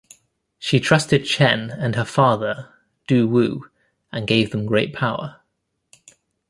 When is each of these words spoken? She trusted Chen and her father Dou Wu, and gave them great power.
She 0.57 0.79
trusted 0.79 1.25
Chen 1.25 1.69
and 1.69 1.93
her 1.95 2.05
father 2.05 2.73
Dou 3.05 3.27
Wu, 3.27 3.65
and 4.11 4.25
gave 4.25 4.49
them 4.49 4.65
great 4.65 4.95
power. 4.95 5.41